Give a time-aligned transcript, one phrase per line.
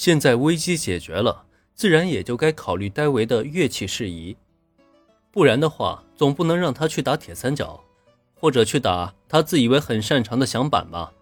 [0.00, 4.34] 现在危机解决了，自然也就该考虑戴维的乐器事宜。
[5.30, 7.78] 不然的话，总不能让他去打铁三角，
[8.34, 11.12] 或者去打他自以为很擅长的响板吧？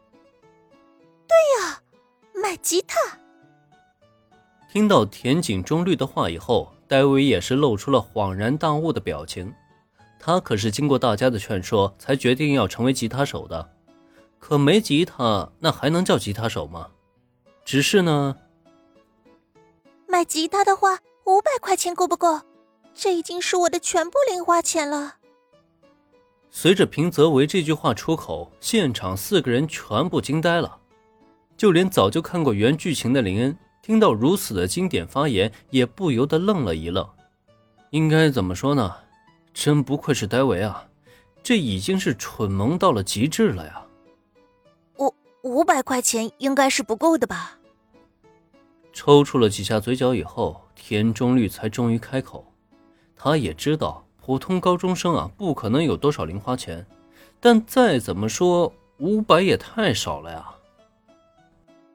[1.27, 1.83] 对呀，
[2.41, 3.19] 买吉他。
[4.71, 9.53] 听到田井中律的话以后，戴维也是露出了恍然大悟的表情。
[10.21, 13.71] 他可是经过大家的劝说，才决定要成为吉他手的。
[14.39, 16.91] 可没吉他，那还能叫吉他手吗？
[17.65, 18.37] 只是呢。
[20.19, 22.41] 买吉他的话，五百块钱够不够？
[22.93, 25.15] 这已经是我的全部零花钱了。
[26.51, 30.77] 随着平泽唯这句话出口，现场四个人全部惊呆了，
[31.57, 37.09] 就连早就看过原剧情的林恩，听到如此的经典发言，也不由得愣了一愣。
[37.91, 38.97] 应该怎么说呢？
[39.55, 40.85] 真不愧是戴维啊，
[41.45, 43.87] 这已经是蠢萌到了极致了呀！
[44.99, 47.58] 五五百块钱应该是不够的吧？
[49.01, 52.45] 抽搐了几下嘴角以后，田中绿才终于开口。
[53.15, 56.85] 他也知道普通高中生啊，不可能有多少零花钱，
[57.39, 60.45] 但再怎么说，五百也太少了呀。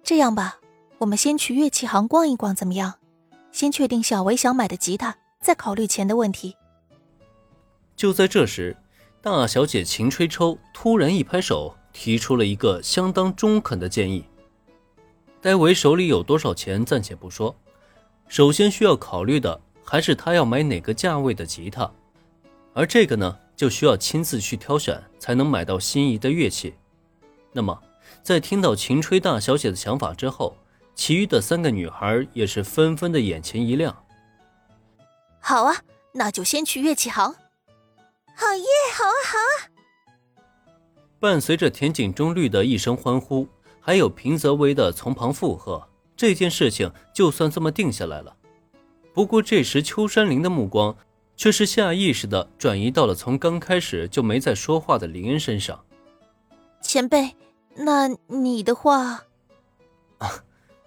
[0.01, 0.61] 这样吧，
[0.99, 2.93] 我们先去乐器行逛一逛，怎么样？
[3.51, 6.55] 先确定小维想买的吉他，再考虑钱的问题。
[7.97, 8.77] 就在这时，
[9.21, 14.23] 大小姐秦吹抽突然一拍手，提出了一个相当中肯的建议。
[15.43, 17.53] 戴维手里有多少钱暂且不说，
[18.29, 21.91] 首先需要考虑的还是他要买哪个价位的吉他，
[22.73, 26.73] 而这个呢，就需要亲自去挑选才能买到心仪的乐器。
[27.51, 27.77] 那么，
[28.23, 30.55] 在听到秦吹大小姐的想法之后，
[30.95, 33.93] 其余的三个女孩也是纷纷的眼前一亮。
[35.41, 35.75] 好啊，
[36.13, 37.35] 那就先去乐器行。
[38.33, 39.51] 好耶，好啊，好啊！
[41.19, 43.45] 伴随着田井中绿的一声欢呼。
[43.85, 48.33] 还有平泽唯的从旁附和，这件事情就算这么定下来了。
[49.13, 50.95] 不过这时秋山林的目光
[51.35, 55.83] 却是下意识的转移到了从刚开始就没再说话的林恩身上。
[56.81, 57.35] 前辈，
[57.75, 59.25] 那你的话……
[60.19, 60.31] 啊，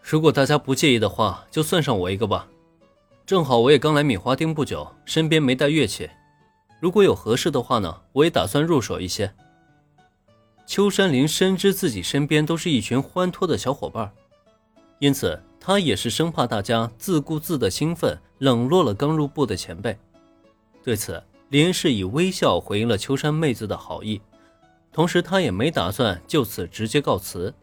[0.00, 2.48] 如果大家不介意的话，就算上我一个吧。
[3.26, 6.08] 正好我也刚来米花町不久，身边没带乐器，
[6.80, 9.34] 如果有合适的话呢，我也打算入手一些。
[10.66, 14.12] 秋山林深知自己身边都是一群欢脱的小伙伴，
[14.98, 19.96] 因此他也是生怕大家自顾自的兴奋冷落了刚入部的前辈。
[20.82, 24.20] 对此，林是以微笑回应了秋山妹子的好意，
[24.92, 27.54] 同时他也没打算就此直接告辞。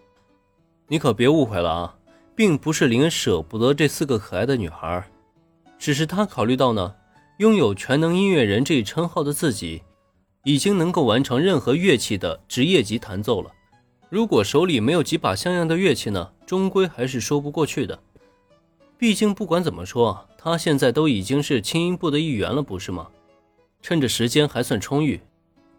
[0.88, 1.96] 你可别误会了啊，
[2.34, 5.06] 并不是林恩舍不得这四个可爱的女孩，
[5.78, 6.96] 只是他考虑到呢，
[7.40, 9.84] 拥有全能音乐人这一称号的自己。
[10.44, 13.52] 已经能够完成任何乐器的职业级弹奏了。
[14.10, 17.98] 如果手里没有几把像样的乐器呢，终归还是说不过去的。
[18.98, 23.10] 毕竟不管怎么说，他现在都已经是轻音部的一员了，不是吗？
[23.82, 25.20] 趁着时间还算充裕，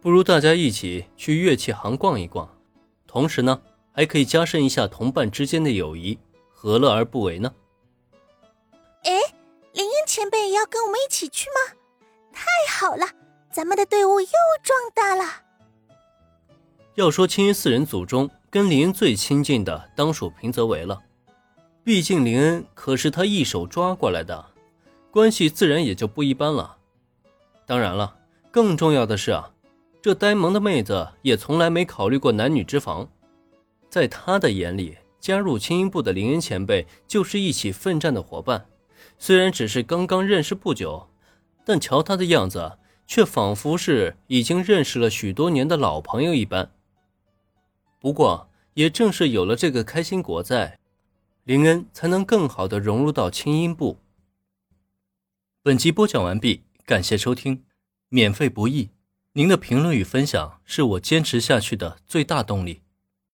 [0.01, 2.49] 不如大家一起去乐器行逛一逛，
[3.07, 6.19] 同时呢，还可以加深一下同伴之间的友谊，
[6.51, 7.55] 何乐而不为呢？
[9.05, 9.13] 哎，
[9.73, 11.77] 林英前辈也要跟我们一起去吗？
[12.33, 13.07] 太好了！
[13.55, 14.27] 咱们的队伍又
[14.65, 15.43] 壮大了。
[16.97, 21.01] 要说青云四人组中跟林恩最亲近的，当属平泽唯了。
[21.85, 24.45] 毕竟林恩可是他一手抓过来的，
[25.13, 26.79] 关系自然也就不一般了。
[27.65, 28.17] 当然了，
[28.51, 29.53] 更重要的是啊，
[30.03, 33.09] 这呆萌的妹子也从来没考虑过男女之防，
[33.89, 38.67] 在他的眼里，加入青音部的林恩前辈就是一起奋战的伙伴。
[39.17, 41.09] 虽然只是刚刚认识不久，
[41.65, 42.79] 但瞧他的样子。
[43.07, 46.71] 却仿佛是已经认识了许多年的老朋友一般。
[48.01, 50.79] 不过，也正是有了这个开心果在，
[51.45, 53.99] 林恩才能更好的融入到轻音部。
[55.63, 57.65] 本集播讲完毕，感谢收听，
[58.09, 58.91] 免费不易，
[59.33, 62.84] 您的评论与分享是我坚持下去的最大动力。